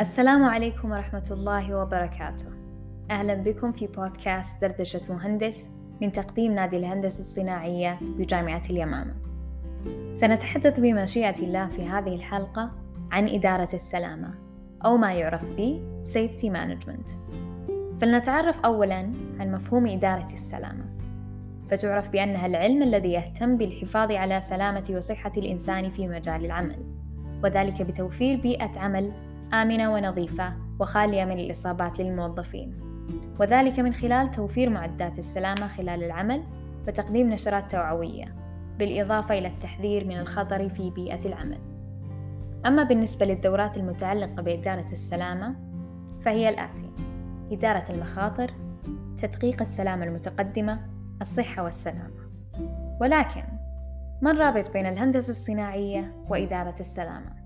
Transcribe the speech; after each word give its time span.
السلام 0.00 0.44
عليكم 0.44 0.90
ورحمة 0.90 1.28
الله 1.30 1.76
وبركاته. 1.76 2.46
أهلا 3.10 3.34
بكم 3.34 3.72
في 3.72 3.86
بودكاست 3.86 4.60
دردشة 4.60 5.00
مهندس 5.08 5.70
من 6.00 6.12
تقديم 6.12 6.52
نادي 6.52 6.76
الهندسة 6.76 7.20
الصناعية 7.20 7.98
بجامعة 8.02 8.62
اليمامة. 8.70 9.14
سنتحدث 10.12 10.80
بمشيئة 10.80 11.38
الله 11.38 11.66
في 11.66 11.86
هذه 11.86 12.14
الحلقة 12.14 12.70
عن 13.10 13.28
إدارة 13.28 13.68
السلامة 13.74 14.34
أو 14.84 14.96
ما 14.96 15.12
يعرف 15.12 15.42
ب 15.58 15.80
Safety 16.04 16.46
Management. 16.46 17.10
فلنتعرف 18.00 18.60
أولا 18.64 19.12
عن 19.40 19.52
مفهوم 19.52 19.86
إدارة 19.86 20.32
السلامة. 20.32 20.84
فتعرف 21.70 22.08
بأنها 22.08 22.46
العلم 22.46 22.82
الذي 22.82 23.12
يهتم 23.12 23.56
بالحفاظ 23.56 24.12
على 24.12 24.40
سلامة 24.40 24.84
وصحة 24.96 25.32
الإنسان 25.36 25.90
في 25.90 26.08
مجال 26.08 26.44
العمل 26.44 26.78
وذلك 27.44 27.82
بتوفير 27.82 28.40
بيئة 28.40 28.78
عمل 28.78 29.12
آمنة 29.52 29.94
ونظيفة 29.94 30.52
وخالية 30.80 31.24
من 31.24 31.38
الإصابات 31.38 32.00
للموظفين. 32.00 32.80
وذلك 33.40 33.78
من 33.78 33.94
خلال 33.94 34.30
توفير 34.30 34.70
معدات 34.70 35.18
السلامة 35.18 35.68
خلال 35.68 36.04
العمل 36.04 36.42
وتقديم 36.88 37.30
نشرات 37.30 37.70
توعوية 37.70 38.34
بالإضافة 38.78 39.38
إلى 39.38 39.48
التحذير 39.48 40.06
من 40.06 40.18
الخطر 40.18 40.68
في 40.68 40.90
بيئة 40.90 41.26
العمل. 41.26 41.58
أما 42.66 42.82
بالنسبة 42.82 43.26
للدورات 43.26 43.76
المتعلقة 43.76 44.42
بإدارة 44.42 44.92
السلامة 44.92 45.56
فهي 46.24 46.48
الآتي 46.48 46.90
إدارة 47.52 47.84
المخاطر 47.90 48.50
تدقيق 49.22 49.60
السلامة 49.60 50.04
المتقدمة 50.04 50.80
الصحة 51.20 51.62
والسلامة. 51.62 52.26
ولكن 53.00 53.42
ما 54.22 54.30
الرابط 54.30 54.72
بين 54.72 54.86
الهندسة 54.86 55.30
الصناعية 55.30 56.12
وإدارة 56.28 56.74
السلامة؟ 56.80 57.45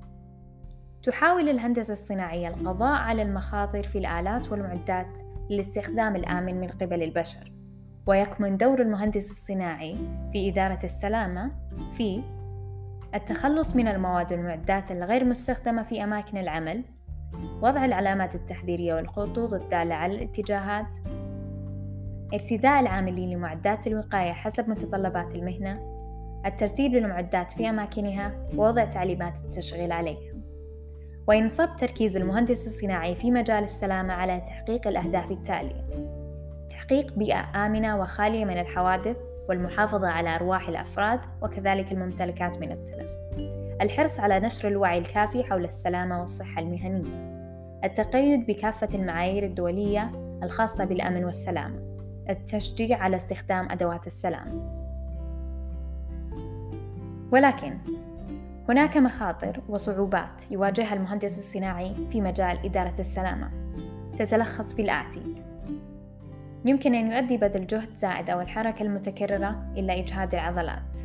تحاول 1.03 1.49
الهندسة 1.49 1.93
الصناعية 1.93 2.49
القضاء 2.49 2.99
على 2.99 3.23
المخاطر 3.23 3.83
في 3.83 3.99
الآلات 3.99 4.53
والمعدات 4.53 5.07
للاستخدام 5.51 6.17
الآمن 6.17 6.61
من 6.61 6.69
قبل 6.69 7.03
البشر 7.03 7.53
ويكمن 8.07 8.57
دور 8.57 8.83
المهندس 8.83 9.31
الصناعي 9.31 9.97
في 10.33 10.51
إدارة 10.51 10.79
السلامة 10.85 11.53
في 11.97 12.23
التخلص 13.15 13.77
من 13.77 13.89
المواد 13.89 14.33
والمعدات 14.33 14.91
الغير 14.91 15.25
مستخدمة 15.25 15.83
في 15.83 16.05
أماكن 16.05 16.39
العمل 16.39 16.85
وضع 17.63 17.85
العلامات 17.85 18.35
التحذيرية 18.35 18.95
والخطوط 18.95 19.53
الدالة 19.53 19.95
على 19.95 20.15
الاتجاهات 20.15 20.95
ارتداء 22.35 22.81
العاملين 22.81 23.31
لمعدات 23.31 23.87
الوقاية 23.87 24.33
حسب 24.33 24.69
متطلبات 24.69 25.35
المهنة 25.35 25.79
الترتيب 26.47 26.93
للمعدات 26.93 27.53
في 27.53 27.71
أماكنها 27.71 28.49
ووضع 28.57 28.85
تعليمات 28.85 29.39
التشغيل 29.39 29.93
عليها. 29.93 30.30
وينصب 31.31 31.77
تركيز 31.77 32.17
المهندس 32.17 32.67
الصناعي 32.67 33.15
في 33.15 33.31
مجال 33.31 33.65
السلامة 33.65 34.15
على 34.15 34.41
تحقيق 34.41 34.89
الأهداف 34.89 35.31
التالية: 35.31 35.85
تحقيق 36.71 37.13
بيئة 37.13 37.67
آمنة 37.67 38.01
وخالية 38.01 38.45
من 38.45 38.59
الحوادث 38.61 39.17
والمحافظة 39.49 40.09
على 40.09 40.35
أرواح 40.35 40.69
الأفراد 40.69 41.21
وكذلك 41.43 41.93
الممتلكات 41.93 42.59
من 42.59 42.73
التلف. 42.73 43.09
الحرص 43.81 44.21
على 44.21 44.41
نشر 44.41 44.69
الوعي 44.69 44.99
الكافي 44.99 45.45
حول 45.45 45.65
السلامة 45.65 46.21
والصحة 46.21 46.61
المهنية. 46.61 47.41
التقيد 47.85 48.47
بكافة 48.47 48.89
المعايير 48.95 49.45
الدولية 49.45 50.11
الخاصة 50.43 50.85
بالأمن 50.85 51.25
والسلامة. 51.25 51.81
التشجيع 52.31 52.99
على 52.99 53.17
استخدام 53.17 53.71
أدوات 53.71 54.07
السلامة. 54.07 54.81
ولكن 57.33 57.79
هناك 58.69 58.97
مخاطر 58.97 59.61
وصعوبات 59.69 60.43
يواجهها 60.51 60.95
المهندس 60.95 61.39
الصناعي 61.39 61.95
في 62.13 62.21
مجال 62.21 62.65
إدارة 62.65 62.95
السلامة. 62.99 63.51
تتلخص 64.19 64.75
في 64.75 64.83
الآتي. 64.83 65.43
يمكن 66.65 66.95
أن 66.95 67.11
يؤدي 67.11 67.37
بذل 67.37 67.67
جهد 67.67 67.93
زائد 67.93 68.31
أو 68.31 68.41
الحركة 68.41 68.83
المتكررة 68.83 69.63
إلى 69.77 70.01
إجهاد 70.01 70.35
العضلات. 70.35 70.97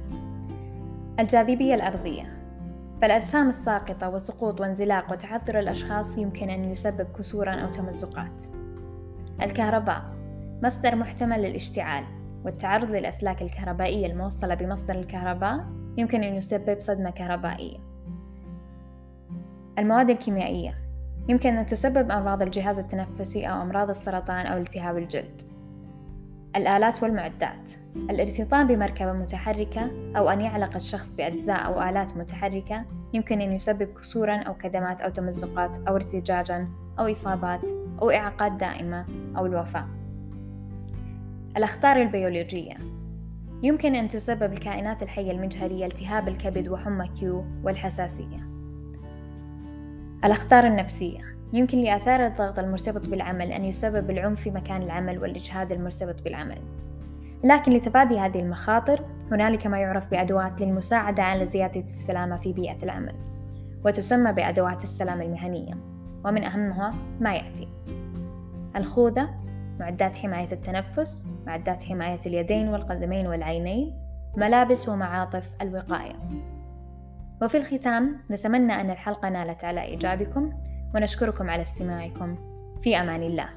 الجاذبية 1.20 1.76
الأرضية. 1.76 2.38
فالأجسام 3.02 3.50
الساقطة 3.50 4.10
وسقوط 4.10 4.62
وانزلاق 4.62 5.12
وتعثر 5.12 5.60
الأشخاص 5.60 6.18
يمكن 6.18 6.50
أن 6.50 6.72
يسبب 6.72 7.08
كسورا 7.18 7.52
أو 7.52 7.70
تمزقات. 7.70 8.44
الكهرباء. 9.42 10.04
مصدر 10.64 10.96
محتمل 10.96 11.42
للاشتعال. 11.42 12.04
والتعرض 12.46 12.92
للأسلاك 12.92 13.42
الكهربائية 13.42 14.08
الموصلة 14.08 14.56
بمصدر 14.56 14.96
الكهرباء. 14.96 15.66
يمكن 15.98 16.24
أن 16.24 16.36
يسبب 16.36 16.80
صدمة 16.80 17.10
كهربائية. 17.10 17.78
المواد 19.80 20.10
الكيميائية. 20.10 20.76
يمكن 21.28 21.58
أن 21.58 21.66
تسبب 21.66 22.12
أمراض 22.12 22.42
الجهاز 22.42 22.80
التنفسي 22.80 23.46
أو 23.46 23.62
أمراض 23.62 23.90
السرطان 23.90 24.46
أو 24.46 24.58
التهاب 24.58 24.98
الجلد. 24.98 25.42
الآلات 26.56 27.04
والمعدات. 27.04 27.72
الارتطام 27.96 28.68
بمركبة 28.68 29.14
متحركة 29.14 29.92
أو 30.18 30.30
أن 30.30 30.42
يعلق 30.42 30.76
الشخص 30.76 31.14
بأجزاء 31.14 31.66
أو 31.66 31.90
آلات 31.90 32.18
متحركة 32.18 32.86
يمكن 33.14 33.42
أن 33.42 33.52
يسبب 33.52 33.84
كسورا 33.84 34.38
أو 34.38 34.54
كدمات 34.54 35.02
أو 35.02 35.10
تمزقات 35.10 35.78
أو 35.88 35.96
ارتجاجا 35.96 36.68
أو 37.00 37.12
إصابات 37.12 37.70
أو 38.02 38.10
إعاقات 38.10 38.52
دائمة 38.52 39.06
أو 39.38 39.46
الوفاة. 39.46 39.88
الأخطار 41.58 42.02
البيولوجية. 42.02 42.78
يمكن 43.64 43.96
أن 43.96 44.10
تسبب 44.10 44.54
الكائنات 44.54 45.04
الحية 45.04 45.32
المجهرية 45.32 45.86
التهاب 45.86 46.28
الكبد 46.28 46.68
وحمى 46.68 47.08
كيو 47.08 47.46
والحساسية. 47.64 48.50
الأخطار 50.26 50.68
النفسية. 50.68 51.20
يمكن 51.54 51.78
لآثار 51.78 52.26
الضغط 52.26 52.60
المرتبط 52.60 53.10
بالعمل 53.10 53.52
أن 53.52 53.66
يسبب 53.66 54.10
العنف 54.10 54.42
في 54.42 54.52
مكان 54.52 54.82
العمل 54.82 55.20
والإجهاد 55.20 55.72
المرتبط 55.72 56.22
بالعمل. 56.22 56.58
لكن 57.44 57.72
لتفادي 57.72 58.20
هذه 58.20 58.40
المخاطر 58.40 59.02
هنالك 59.32 59.68
ما 59.68 59.80
يعرف 59.80 60.12
بأدوات 60.12 60.62
للمساعدة 60.62 61.24
على 61.24 61.46
زيادة 61.46 61.80
السلامة 61.80 62.38
في 62.38 62.54
بيئة 62.54 62.84
العمل 62.84 63.16
وتسمى 63.86 64.32
بأدوات 64.32 64.84
السلامة 64.84 65.24
المهنية 65.24 65.74
ومن 66.26 66.44
أهمها 66.44 66.94
ما 67.20 67.36
يأتي. 67.36 67.68
الخوذة. 68.76 69.45
معدات 69.80 70.18
حماية 70.18 70.52
التنفس 70.52 71.26
معدات 71.46 71.84
حماية 71.84 72.20
اليدين 72.26 72.68
والقدمين 72.68 73.28
والعينين 73.28 74.02
ملابس 74.38 74.90
ومعاطف 74.90 75.50
الوقاية. 75.62 76.16
وفي 77.42 77.58
الختام 77.58 78.18
نتمنى 78.32 78.74
أن 78.74 78.90
الحلقة 78.90 79.30
نالت 79.30 79.64
على 79.64 79.80
إعجابكم 79.80 80.54
ونشكركم 80.96 81.50
على 81.50 81.62
استماعكم. 81.62 82.38
في 82.82 82.98
أمان 82.98 83.24
الله. 83.24 83.50